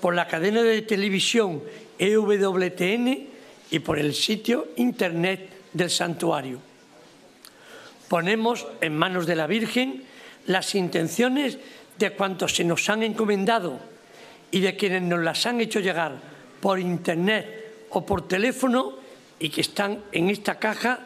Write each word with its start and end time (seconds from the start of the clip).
por 0.00 0.14
la 0.14 0.28
cadena 0.28 0.62
de 0.62 0.82
televisión 0.82 1.62
EWTN 1.98 3.28
y 3.70 3.78
por 3.80 3.98
el 3.98 4.14
sitio 4.14 4.68
internet 4.76 5.48
del 5.72 5.90
santuario. 5.90 6.60
Ponemos 8.08 8.66
en 8.80 8.96
manos 8.96 9.26
de 9.26 9.36
la 9.36 9.46
Virgen 9.46 10.04
las 10.46 10.74
intenciones 10.74 11.58
de 11.98 12.10
cuantos 12.12 12.54
se 12.54 12.64
nos 12.64 12.88
han 12.88 13.02
encomendado 13.02 13.80
y 14.50 14.60
de 14.60 14.76
quienes 14.76 15.02
nos 15.02 15.20
las 15.20 15.44
han 15.46 15.60
hecho 15.60 15.80
llegar 15.80 16.16
por 16.60 16.78
internet 16.78 17.86
o 17.90 18.06
por 18.06 18.28
teléfono 18.28 18.94
y 19.38 19.50
que 19.50 19.60
están 19.60 20.04
en 20.12 20.30
esta 20.30 20.58
caja 20.58 21.00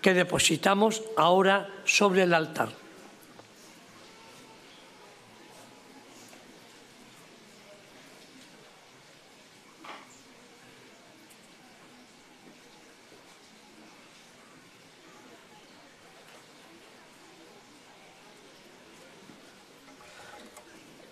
que 0.00 0.14
depositamos 0.14 1.02
ahora 1.16 1.68
sobre 1.84 2.22
el 2.22 2.34
altar. 2.34 2.70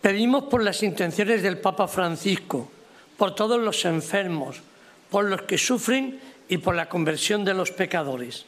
Pedimos 0.07 0.45
por 0.45 0.62
las 0.62 0.85
intenciones 0.85 1.43
del 1.43 1.59
Papa 1.59 1.89
Francisco, 1.89 2.69
por 3.17 3.35
todos 3.35 3.61
los 3.61 3.85
enfermos, 3.87 4.61
por 5.11 5.25
los 5.25 5.43
que 5.43 5.59
sufren 5.59 6.21
y 6.48 6.59
por 6.59 6.77
la 6.77 6.89
conversión 6.89 7.45
de 7.45 7.55
los 7.55 7.73
pecadores. 7.73 8.47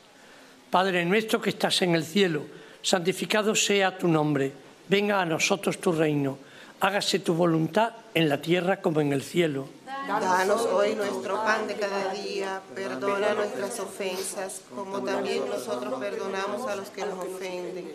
Padre 0.70 1.04
nuestro 1.04 1.42
que 1.42 1.50
estás 1.50 1.82
en 1.82 1.96
el 1.96 2.04
cielo, 2.04 2.44
santificado 2.80 3.56
sea 3.56 3.98
tu 3.98 4.06
nombre, 4.06 4.52
venga 4.88 5.20
a 5.20 5.26
nosotros 5.26 5.80
tu 5.80 5.90
reino, 5.90 6.38
hágase 6.78 7.18
tu 7.18 7.34
voluntad 7.34 7.90
en 8.14 8.28
la 8.28 8.40
tierra 8.40 8.80
como 8.80 9.00
en 9.00 9.12
el 9.12 9.24
cielo. 9.24 9.68
Danos 10.06 10.60
hoy 10.66 10.94
nuestro 10.94 11.42
pan 11.42 11.66
de 11.66 11.74
cada 11.74 12.12
día, 12.12 12.60
perdona 12.72 13.34
nuestras 13.34 13.80
ofensas, 13.80 14.62
como 14.72 15.02
también 15.02 15.42
nosotros 15.48 15.98
perdonamos 15.98 16.70
a 16.70 16.76
los 16.76 16.90
que 16.90 17.04
nos 17.04 17.18
ofenden 17.18 17.94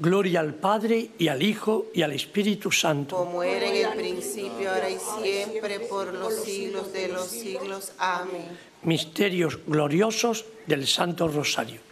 Gloria 0.00 0.40
al 0.40 0.54
Padre 0.54 1.10
y 1.18 1.28
al 1.28 1.42
Hijo 1.42 1.88
y 1.92 2.00
al 2.00 2.12
Espíritu 2.12 2.72
Santo. 2.72 3.16
Como 3.16 3.42
era 3.42 3.66
en 3.66 3.84
el 3.84 3.98
principio, 3.98 4.70
ahora 4.72 4.88
y 4.88 4.96
siempre, 4.98 5.78
por 5.80 6.14
los 6.14 6.42
siglos 6.42 6.90
de 6.94 7.08
los 7.08 7.26
siglos. 7.26 7.92
Amén. 7.98 8.48
Misterios 8.82 9.58
gloriosos 9.66 10.46
del 10.66 10.86
Santo 10.86 11.28
Rosario. 11.28 11.82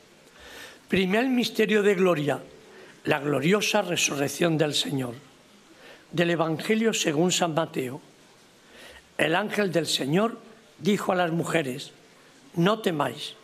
Primer 0.88 1.28
misterio 1.28 1.82
de 1.82 1.94
gloria, 1.96 2.40
la 3.04 3.20
gloriosa 3.20 3.82
resurrección 3.82 4.56
del 4.56 4.72
Señor. 4.72 5.12
Del 6.10 6.30
Evangelio 6.30 6.94
según 6.94 7.30
San 7.30 7.52
Mateo. 7.52 8.00
El 9.18 9.36
ángel 9.36 9.70
del 9.70 9.86
Señor 9.86 10.38
dijo 10.78 11.12
a 11.12 11.16
las 11.16 11.30
mujeres, 11.30 11.92
no 12.54 12.80
temáis, 12.80 13.34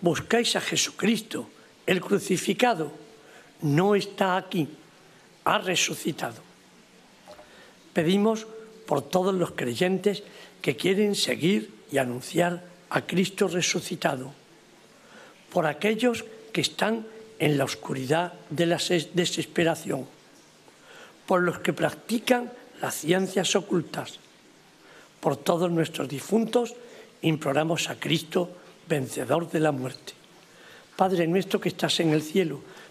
buscáis 0.00 0.54
a 0.54 0.60
Jesucristo, 0.60 1.50
el 1.86 2.00
crucificado 2.00 3.09
no 3.62 3.94
está 3.94 4.36
aquí, 4.36 4.68
ha 5.44 5.58
resucitado. 5.58 6.42
Pedimos 7.92 8.46
por 8.86 9.02
todos 9.02 9.34
los 9.34 9.52
creyentes 9.52 10.22
que 10.62 10.76
quieren 10.76 11.14
seguir 11.14 11.72
y 11.90 11.98
anunciar 11.98 12.62
a 12.90 13.06
Cristo 13.06 13.48
resucitado, 13.48 14.32
por 15.52 15.66
aquellos 15.66 16.24
que 16.52 16.60
están 16.60 17.06
en 17.38 17.56
la 17.56 17.64
oscuridad 17.64 18.34
de 18.50 18.66
la 18.66 18.78
desesperación, 19.14 20.06
por 21.26 21.42
los 21.42 21.60
que 21.60 21.72
practican 21.72 22.52
las 22.80 22.94
ciencias 22.94 23.54
ocultas, 23.56 24.18
por 25.20 25.36
todos 25.36 25.70
nuestros 25.70 26.08
difuntos, 26.08 26.74
imploramos 27.22 27.88
a 27.90 27.98
Cristo, 27.98 28.50
vencedor 28.88 29.50
de 29.50 29.60
la 29.60 29.72
muerte. 29.72 30.14
Padre 30.96 31.26
nuestro 31.26 31.60
que 31.60 31.68
estás 31.68 32.00
en 32.00 32.10
el 32.10 32.22
cielo, 32.22 32.60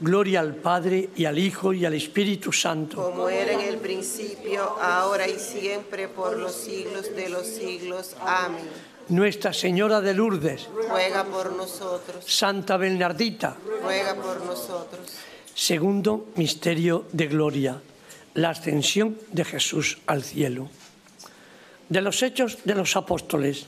Gloria 0.00 0.40
al 0.40 0.54
Padre 0.54 1.10
y 1.16 1.24
al 1.24 1.38
Hijo 1.38 1.72
y 1.72 1.84
al 1.84 1.94
Espíritu 1.94 2.52
Santo. 2.52 3.02
Como 3.02 3.28
era 3.28 3.52
en 3.52 3.60
el 3.60 3.78
principio, 3.78 4.62
ahora 4.80 5.26
y 5.26 5.38
siempre, 5.38 6.06
por 6.06 6.36
los 6.36 6.52
siglos 6.52 7.14
de 7.16 7.28
los 7.28 7.46
siglos. 7.46 8.14
Amén. 8.20 8.62
Nuestra 9.08 9.52
Señora 9.52 10.00
de 10.00 10.12
Lourdes, 10.14 10.68
Ruega 10.72 11.24
por 11.24 11.52
nosotros, 11.52 12.24
Santa 12.26 12.76
Bernardita. 12.76 13.56
ruega 13.82 14.14
por 14.14 14.44
nosotros. 14.44 15.00
Segundo 15.54 16.28
misterio 16.36 17.06
de 17.10 17.26
gloria, 17.26 17.80
la 18.34 18.50
ascensión 18.50 19.18
de 19.32 19.44
Jesús 19.44 19.98
al 20.06 20.22
cielo. 20.22 20.68
De 21.88 22.02
los 22.02 22.22
hechos 22.22 22.58
de 22.64 22.74
los 22.74 22.94
apóstoles, 22.96 23.66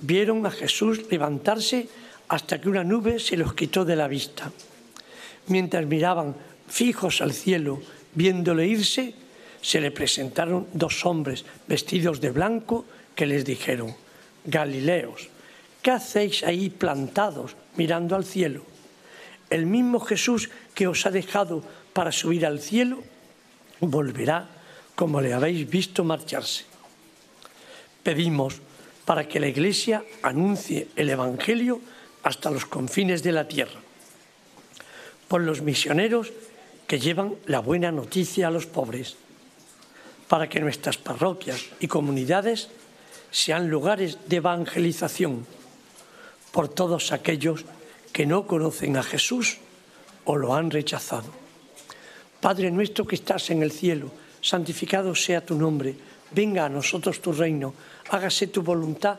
vieron 0.00 0.46
a 0.46 0.50
Jesús 0.50 1.10
levantarse 1.10 1.88
hasta 2.28 2.60
que 2.60 2.68
una 2.68 2.84
nube 2.84 3.18
se 3.18 3.36
los 3.36 3.52
quitó 3.52 3.84
de 3.84 3.96
la 3.96 4.06
vista. 4.08 4.52
Mientras 5.48 5.86
miraban 5.86 6.34
fijos 6.68 7.20
al 7.20 7.32
cielo, 7.32 7.80
viéndole 8.14 8.66
irse, 8.66 9.14
se 9.60 9.80
le 9.80 9.90
presentaron 9.90 10.66
dos 10.72 11.04
hombres 11.06 11.44
vestidos 11.66 12.20
de 12.20 12.30
blanco 12.30 12.84
que 13.14 13.26
les 13.26 13.44
dijeron, 13.44 13.94
Galileos, 14.44 15.28
¿qué 15.82 15.90
hacéis 15.90 16.42
ahí 16.44 16.70
plantados 16.70 17.56
mirando 17.76 18.14
al 18.14 18.24
cielo? 18.24 18.62
El 19.50 19.66
mismo 19.66 20.00
Jesús 20.00 20.50
que 20.74 20.86
os 20.86 21.06
ha 21.06 21.10
dejado 21.10 21.62
para 21.92 22.12
subir 22.12 22.44
al 22.46 22.60
cielo, 22.60 23.02
volverá 23.80 24.48
como 24.94 25.20
le 25.20 25.32
habéis 25.32 25.68
visto 25.68 26.04
marcharse. 26.04 26.64
Pedimos 28.02 28.60
para 29.04 29.26
que 29.28 29.40
la 29.40 29.48
Iglesia 29.48 30.04
anuncie 30.22 30.88
el 30.96 31.10
Evangelio 31.10 31.80
hasta 32.22 32.50
los 32.50 32.66
confines 32.66 33.22
de 33.22 33.32
la 33.32 33.46
tierra, 33.46 33.80
por 35.28 35.40
los 35.40 35.62
misioneros 35.62 36.32
que 36.86 36.98
llevan 36.98 37.34
la 37.46 37.60
buena 37.60 37.90
noticia 37.90 38.48
a 38.48 38.50
los 38.50 38.66
pobres, 38.66 39.16
para 40.28 40.48
que 40.48 40.60
nuestras 40.60 40.98
parroquias 40.98 41.66
y 41.80 41.88
comunidades 41.88 42.68
sean 43.30 43.68
lugares 43.68 44.18
de 44.26 44.36
evangelización, 44.36 45.46
por 46.52 46.68
todos 46.68 47.12
aquellos 47.12 47.64
que 48.12 48.24
no 48.24 48.46
conocen 48.46 48.96
a 48.96 49.02
Jesús 49.02 49.58
o 50.24 50.36
lo 50.36 50.54
han 50.54 50.70
rechazado. 50.70 51.28
Padre 52.40 52.70
nuestro 52.70 53.06
que 53.06 53.16
estás 53.16 53.50
en 53.50 53.62
el 53.62 53.72
cielo, 53.72 54.10
santificado 54.40 55.14
sea 55.14 55.44
tu 55.44 55.54
nombre, 55.54 55.96
venga 56.30 56.64
a 56.64 56.68
nosotros 56.68 57.20
tu 57.20 57.32
reino, 57.32 57.74
hágase 58.10 58.46
tu 58.46 58.62
voluntad 58.62 59.18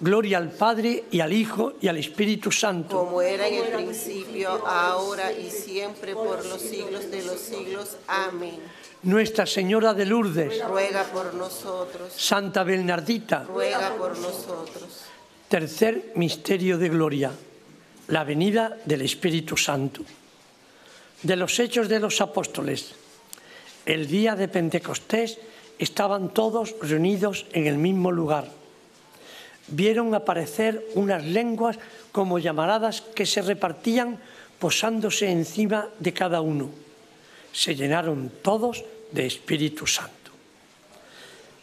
Gloria 0.00 0.38
al 0.38 0.50
Padre 0.50 1.04
y 1.10 1.18
al 1.18 1.32
Hijo 1.32 1.74
y 1.80 1.88
al 1.88 1.96
Espíritu 1.96 2.52
Santo. 2.52 2.98
Como 3.04 3.20
era 3.20 3.48
en 3.48 3.64
el 3.64 3.72
principio, 3.72 4.64
ahora 4.64 5.32
y 5.32 5.50
siempre, 5.50 6.14
por 6.14 6.44
los 6.46 6.62
siglos 6.62 7.10
de 7.10 7.24
los 7.24 7.40
siglos. 7.40 7.96
Amén. 8.06 8.60
Nuestra 9.02 9.46
Señora 9.46 9.94
de 9.94 10.06
Lourdes, 10.06 10.62
Ruega 10.66 11.04
por 11.04 11.34
nosotros, 11.34 12.12
Santa 12.16 12.64
Bernardita, 12.64 13.44
ruega 13.44 13.94
por 13.96 14.18
nosotros. 14.18 15.04
Tercer 15.48 16.12
misterio 16.16 16.78
de 16.78 16.88
gloria, 16.88 17.32
la 18.08 18.24
venida 18.24 18.76
del 18.84 19.02
Espíritu 19.02 19.56
Santo. 19.56 20.02
De 21.22 21.36
los 21.36 21.58
hechos 21.58 21.88
de 21.88 22.00
los 22.00 22.20
apóstoles, 22.20 22.94
el 23.86 24.06
día 24.06 24.36
de 24.36 24.48
Pentecostés 24.48 25.38
estaban 25.78 26.34
todos 26.34 26.74
reunidos 26.82 27.46
en 27.52 27.66
el 27.66 27.78
mismo 27.78 28.12
lugar. 28.12 28.57
Vieron 29.70 30.14
aparecer 30.14 30.84
unas 30.94 31.24
lenguas 31.24 31.78
como 32.12 32.38
llamaradas 32.38 33.00
que 33.00 33.26
se 33.26 33.42
repartían 33.42 34.18
posándose 34.58 35.30
encima 35.30 35.88
de 35.98 36.12
cada 36.12 36.40
uno. 36.40 36.70
Se 37.52 37.74
llenaron 37.74 38.32
todos 38.42 38.84
de 39.12 39.26
Espíritu 39.26 39.86
Santo. 39.86 40.32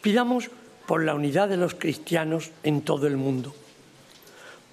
Pidamos 0.00 0.50
por 0.86 1.04
la 1.04 1.14
unidad 1.14 1.48
de 1.48 1.56
los 1.56 1.74
cristianos 1.74 2.50
en 2.62 2.82
todo 2.82 3.06
el 3.06 3.16
mundo 3.16 3.54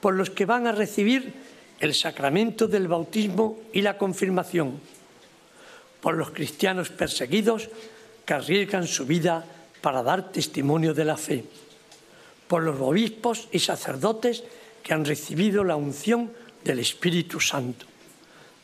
por 0.03 0.15
los 0.15 0.31
que 0.31 0.43
van 0.43 0.67
a 0.67 0.73
recibir 0.73 1.31
el 1.79 1.93
sacramento 1.93 2.67
del 2.67 2.89
bautismo 2.89 3.61
y 3.71 3.79
la 3.79 3.97
confirmación, 3.97 4.81
por 6.01 6.15
los 6.15 6.31
cristianos 6.31 6.89
perseguidos 6.89 7.69
que 8.25 8.33
arriesgan 8.33 8.85
su 8.85 9.05
vida 9.05 9.45
para 9.79 10.03
dar 10.03 10.29
testimonio 10.29 10.93
de 10.93 11.05
la 11.05 11.15
fe, 11.15 11.45
por 12.53 12.61
los 12.61 12.79
obispos 12.81 13.47
y 13.51 13.57
sacerdotes 13.57 14.43
que 14.83 14.93
han 14.93 15.05
recibido 15.05 15.63
la 15.63 15.75
unción 15.75 16.31
del 16.63 16.77
Espíritu 16.77 17.39
Santo. 17.39 17.87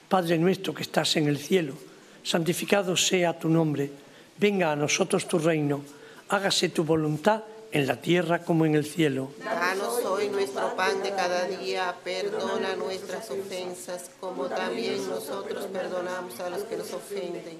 Padre 0.08 0.38
nuestro 0.38 0.76
que 0.76 0.84
estás 0.84 1.16
en 1.16 1.28
el 1.28 1.40
cielo, 1.40 1.74
santificado 2.22 2.96
sea 2.96 3.40
tu 3.40 3.50
nombre, 3.50 3.90
venga 4.38 4.72
a 4.72 4.76
nosotros 4.76 5.28
tu 5.28 5.40
reino, 5.40 5.82
hágase 6.28 6.70
tu 6.70 6.84
voluntad 6.84 7.42
en 7.72 7.88
la 7.88 8.00
tierra 8.00 8.44
como 8.44 8.64
en 8.68 8.76
el 8.76 8.86
cielo. 8.86 9.32
Danos 9.44 10.06
hoy 10.06 10.30
nuestro 10.30 10.76
pan 10.76 11.02
de 11.02 11.10
cada 11.10 11.46
día, 11.46 11.96
perdona 12.04 12.76
nuestras 12.76 13.32
ofensas, 13.32 14.12
como 14.20 14.46
también 14.46 15.00
nosotros 15.10 15.66
perdonamos 15.74 16.40
a 16.40 16.52
los 16.52 16.62
que 16.66 16.78
nos 16.78 16.94
ofenden. 16.94 17.60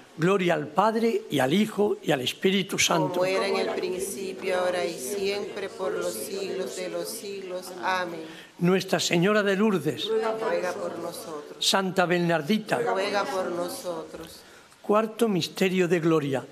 Gloria 0.17 0.55
al 0.55 0.67
Padre 0.67 1.23
y 1.29 1.39
al 1.39 1.53
Hijo 1.53 1.97
y 2.03 2.11
al 2.11 2.21
Espíritu 2.21 2.77
Santo. 2.77 3.13
Como 3.13 3.25
era 3.25 3.47
en 3.47 3.57
el 3.57 3.69
principio, 3.69 4.59
ahora 4.59 4.85
y 4.85 4.93
siempre, 4.93 5.69
por 5.69 5.91
los 5.93 6.13
siglos 6.13 6.75
de 6.75 6.89
los 6.89 7.07
siglos. 7.07 7.71
Amén. 7.81 8.21
Nuestra 8.59 8.99
Señora 8.99 9.41
de 9.41 9.55
Lourdes, 9.55 10.07
Ruega 10.07 10.73
por 10.73 10.99
nosotros. 10.99 11.57
Santa 11.59 12.05
Bernardita, 12.05 12.79
Ruega 12.79 13.23
por 13.23 13.51
nosotros. 13.51 14.41
cuarto 14.81 15.27
misterio 15.27 15.87
de 15.87 15.99
gloria, 15.99 16.45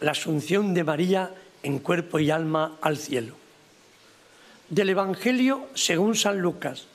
la 0.00 0.12
asunción 0.12 0.74
de 0.74 0.82
María 0.82 1.30
en 1.62 1.78
cuerpo 1.78 2.18
y 2.18 2.30
alma 2.30 2.78
al 2.80 2.96
cielo. 2.96 3.36
Del 4.68 4.88
Evangelio 4.88 5.66
según 5.74 6.16
San 6.16 6.40
Lucas, 6.40 6.86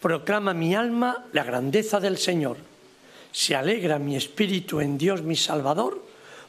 proclama 0.00 0.54
mi 0.54 0.74
alma 0.74 1.26
la 1.32 1.44
grandeza 1.44 2.00
del 2.00 2.16
Señor. 2.16 2.56
Se 3.32 3.56
alegra 3.56 3.98
mi 3.98 4.14
espíritu 4.16 4.80
en 4.80 4.98
Dios 4.98 5.22
mi 5.22 5.36
Salvador, 5.36 6.04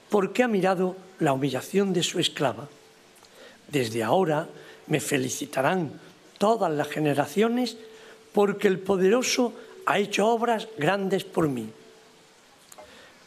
porque 0.09 0.43
ha 0.43 0.47
mirado 0.47 0.95
la 1.19 1.33
humillación 1.33 1.93
de 1.93 2.03
su 2.03 2.19
esclava. 2.19 2.67
Desde 3.67 4.03
ahora 4.03 4.47
me 4.87 4.99
felicitarán 4.99 5.99
todas 6.37 6.71
las 6.71 6.89
generaciones, 6.89 7.77
porque 8.33 8.67
el 8.67 8.79
poderoso 8.79 9.53
ha 9.85 9.99
hecho 9.99 10.27
obras 10.27 10.67
grandes 10.77 11.23
por 11.23 11.47
mí. 11.47 11.69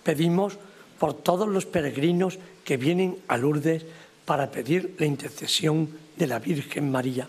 Pedimos 0.03 0.59
por 0.99 1.15
todos 1.15 1.49
los 1.49 1.67
peregrinos 1.67 2.39
que 2.65 2.77
vienen 2.77 3.19
a 3.29 3.37
Lourdes 3.37 3.85
para 4.25 4.51
pedir 4.51 4.95
la 4.99 5.07
intercesión 5.07 5.91
de 6.17 6.27
la 6.27 6.39
Virgen 6.39 6.91
María, 6.91 7.29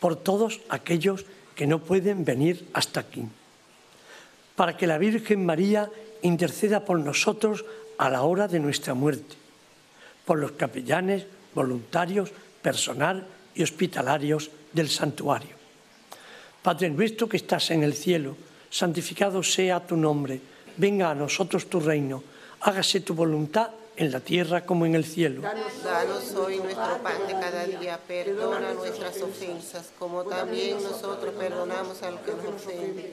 por 0.00 0.16
todos 0.16 0.60
aquellos 0.68 1.24
que 1.54 1.66
no 1.66 1.80
pueden 1.80 2.24
venir 2.24 2.68
hasta 2.72 3.00
aquí, 3.00 3.24
para 4.56 4.76
que 4.76 4.86
la 4.86 4.98
Virgen 4.98 5.44
María 5.44 5.90
interceda 6.22 6.84
por 6.84 6.98
nosotros 6.98 7.64
a 7.98 8.08
la 8.10 8.22
hora 8.22 8.48
de 8.48 8.60
nuestra 8.60 8.94
muerte, 8.94 9.36
por 10.24 10.38
los 10.38 10.52
capellanes, 10.52 11.26
voluntarios, 11.54 12.30
personal 12.62 13.26
y 13.54 13.62
hospitalarios 13.62 14.50
del 14.72 14.88
santuario. 14.88 15.56
Padre 16.62 16.90
nuestro 16.90 17.28
que 17.28 17.36
estás 17.36 17.70
en 17.70 17.82
el 17.82 17.94
cielo, 17.94 18.36
santificado 18.70 19.42
sea 19.42 19.84
tu 19.84 19.96
nombre, 19.96 20.40
venga 20.76 21.10
a 21.10 21.14
nosotros 21.14 21.68
tu 21.68 21.80
reino, 21.80 22.22
hágase 22.60 23.00
tu 23.00 23.14
voluntad 23.14 23.70
en 23.96 24.10
la 24.10 24.20
tierra 24.20 24.64
como 24.64 24.86
en 24.86 24.94
el 24.94 25.04
cielo. 25.04 25.42
Danos 25.42 26.34
hoy 26.34 26.58
nuestro 26.58 26.98
pan 27.02 27.26
de 27.26 27.32
cada 27.32 27.66
día, 27.66 27.98
perdona 28.06 28.72
nuestras 28.74 29.20
ofensas, 29.20 29.92
como 29.98 30.24
también 30.24 30.82
nosotros 30.82 31.34
perdonamos 31.34 32.02
al 32.02 32.20
que 32.22 32.32
nos 32.32 32.62
ofende. 32.62 33.12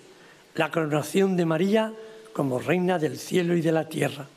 la 0.55 0.69
coronación 0.69 1.37
de 1.37 1.45
María 1.45 1.93
como 2.33 2.59
reina 2.59 2.99
del 2.99 3.17
cielo 3.17 3.55
y 3.55 3.61
de 3.61 3.71
la 3.71 3.87
tierra. 3.87 4.27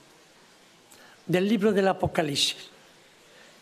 Del 1.26 1.48
libro 1.48 1.72
del 1.72 1.88
Apocalipsis. 1.88 2.70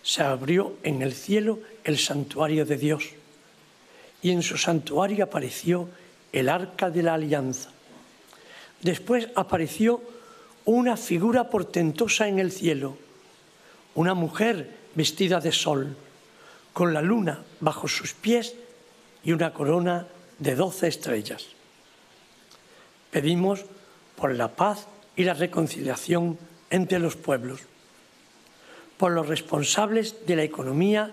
Se 0.02 0.22
abrió 0.22 0.76
en 0.82 1.00
el 1.02 1.12
cielo 1.12 1.60
el 1.84 1.98
santuario 1.98 2.66
de 2.66 2.76
Dios 2.76 3.10
y 4.20 4.30
en 4.30 4.42
su 4.42 4.56
santuario 4.56 5.24
apareció 5.24 5.88
el 6.32 6.48
arca 6.48 6.90
de 6.90 7.02
la 7.02 7.14
alianza. 7.14 7.70
Después 8.80 9.28
apareció 9.34 10.02
una 10.64 10.96
figura 10.96 11.50
portentosa 11.50 12.28
en 12.28 12.38
el 12.38 12.50
cielo, 12.50 12.96
una 13.94 14.14
mujer 14.14 14.70
vestida 14.94 15.40
de 15.40 15.52
sol, 15.52 15.96
con 16.72 16.94
la 16.94 17.02
luna 17.02 17.42
bajo 17.60 17.86
sus 17.86 18.14
pies 18.14 18.54
y 19.24 19.32
una 19.32 19.52
corona 19.52 20.06
de 20.38 20.54
doce 20.54 20.88
estrellas. 20.88 21.46
Pedimos 23.12 23.60
por 24.16 24.34
la 24.34 24.48
paz 24.48 24.88
y 25.14 25.24
la 25.24 25.34
reconciliación 25.34 26.38
entre 26.70 26.98
los 26.98 27.14
pueblos, 27.14 27.60
por 28.96 29.12
los 29.12 29.28
responsables 29.28 30.26
de 30.26 30.36
la 30.36 30.42
economía 30.42 31.12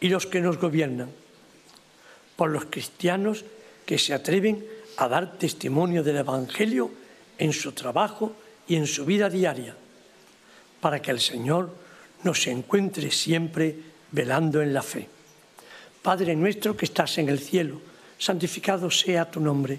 y 0.00 0.08
los 0.08 0.26
que 0.26 0.40
nos 0.40 0.56
gobiernan, 0.58 1.10
por 2.36 2.48
los 2.48 2.64
cristianos 2.64 3.44
que 3.84 3.98
se 3.98 4.14
atreven 4.14 4.64
a 4.96 5.06
dar 5.06 5.36
testimonio 5.36 6.02
del 6.02 6.16
Evangelio 6.16 6.90
en 7.36 7.52
su 7.52 7.72
trabajo 7.72 8.32
y 8.66 8.76
en 8.76 8.86
su 8.86 9.04
vida 9.04 9.28
diaria, 9.28 9.76
para 10.80 11.02
que 11.02 11.10
el 11.10 11.20
Señor 11.20 11.70
nos 12.22 12.46
encuentre 12.46 13.10
siempre 13.10 13.76
velando 14.12 14.62
en 14.62 14.72
la 14.72 14.82
fe. 14.82 15.08
Padre 16.00 16.34
nuestro 16.36 16.74
que 16.74 16.86
estás 16.86 17.18
en 17.18 17.28
el 17.28 17.38
cielo, 17.38 17.80
santificado 18.16 18.90
sea 18.90 19.30
tu 19.30 19.40
nombre, 19.40 19.78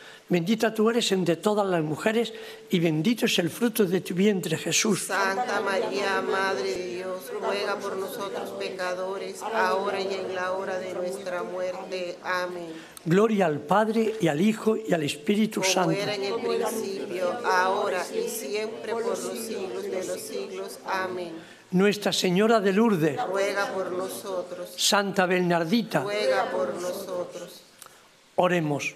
Bendita 0.31 0.73
tú 0.73 0.89
eres 0.89 1.11
entre 1.11 1.35
todas 1.35 1.67
las 1.67 1.83
mujeres 1.83 2.31
y 2.69 2.79
bendito 2.79 3.25
es 3.25 3.37
el 3.39 3.49
fruto 3.49 3.83
de 3.83 3.99
tu 3.99 4.13
vientre, 4.15 4.57
Jesús. 4.57 5.03
Santa 5.03 5.59
María, 5.59 6.21
Madre 6.21 6.71
de 6.71 6.87
Dios, 6.95 7.29
ruega 7.37 7.75
por 7.75 7.97
nosotros 7.97 8.51
pecadores, 8.57 9.41
ahora 9.41 9.99
y 9.99 10.13
en 10.13 10.33
la 10.33 10.53
hora 10.53 10.79
de 10.79 10.93
nuestra 10.93 11.43
muerte. 11.43 12.17
Amén. 12.23 12.71
Gloria 13.03 13.47
al 13.47 13.59
Padre 13.59 14.15
y 14.21 14.29
al 14.29 14.39
Hijo 14.39 14.77
y 14.77 14.93
al 14.93 15.03
Espíritu 15.03 15.59
Como 15.59 15.73
Santo. 15.73 15.91
era 15.91 16.15
en 16.15 16.23
el 16.23 16.35
principio, 16.35 17.29
ahora 17.45 18.01
y 18.15 18.29
siempre 18.29 18.93
por 18.93 19.05
los 19.05 19.19
siglos 19.19 19.83
de 19.83 20.05
los 20.05 20.21
siglos. 20.21 20.79
Amén. 20.85 21.33
Nuestra 21.71 22.13
Señora 22.13 22.61
de 22.61 22.71
Lourdes, 22.71 23.19
Ruega 23.27 23.73
por 23.73 23.91
nosotros, 23.91 24.73
Santa 24.77 25.25
Bernardita, 25.25 26.03
ruega 26.03 26.49
por 26.51 26.73
nosotros. 26.75 27.63
Oremos. 28.37 28.95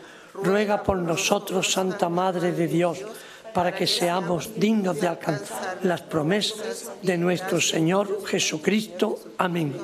ruega 0.33 0.83
por 0.83 0.97
nosotros, 0.97 1.71
Santa 1.71 2.09
Madre 2.09 2.51
de 2.51 2.67
Dios, 2.67 2.99
para 3.53 3.75
que 3.75 3.87
seamos 3.87 4.55
dignos 4.55 4.99
de 4.99 5.07
alcanzar 5.07 5.79
las 5.83 6.01
promesas 6.01 6.91
de 7.01 7.17
nuestro 7.17 7.59
Señor 7.59 8.25
Jesucristo. 8.25 9.19
Amén. 9.37 9.75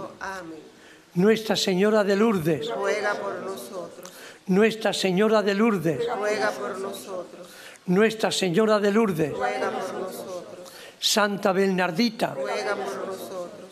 Nuestra 1.16 1.56
Señora 1.56 2.04
de 2.04 2.16
Lourdes, 2.16 2.70
ruega 2.70 3.14
por 3.16 3.42
nosotros. 3.42 4.12
Nuestra 4.48 4.94
Señora 4.94 5.42
de 5.42 5.54
Lourdes, 5.54 6.00
ruega 6.16 6.52
por 6.52 6.78
nosotros. 6.80 7.48
Nuestra 7.88 8.32
Señora 8.32 8.80
de 8.80 8.92
Lourdes, 8.92 9.34
ruega 9.34 9.72
por 9.72 9.94
nosotros. 9.94 10.72
Santa 11.00 11.52
Bernardita, 11.52 12.34
ruega 12.34 12.76
por 12.76 13.08
nosotros. 13.08 13.70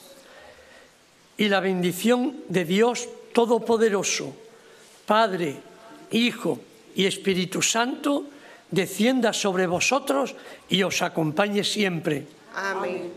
Y 1.37 1.49
la 1.49 1.59
bendición 1.59 2.43
de 2.49 2.65
Dios 2.65 3.07
Todopoderoso, 3.33 4.33
Padre, 5.05 5.57
Hijo 6.11 6.59
y 6.95 7.05
Espíritu 7.05 7.61
Santo, 7.61 8.25
descienda 8.71 9.33
sobre 9.33 9.67
vosotros 9.67 10.35
y 10.69 10.83
os 10.83 11.01
acompañe 11.01 11.63
siempre. 11.63 12.25
Amén. 12.55 13.11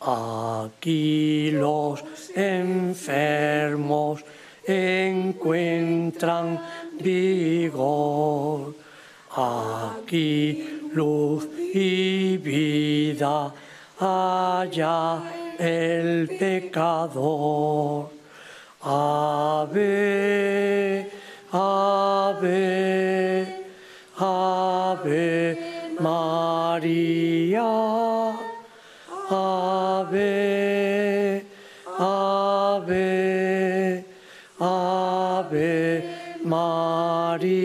Aquí 0.00 1.52
los 1.52 2.02
enfermos 2.34 4.24
encuentran 4.66 6.58
vigor. 6.98 8.74
Aquí 9.36 10.80
luz 10.92 11.46
y 11.72 12.36
vida, 12.38 13.52
allá 13.98 15.22
el 15.58 16.28
pecador. 16.38 18.10
Ave, 18.82 19.80
ave, 21.52 22.66
ave 24.18 25.58
María. 26.00 27.62
Ave, 29.32 30.26
ave, 31.98 33.04
ave 34.58 36.04
María. 36.42 37.60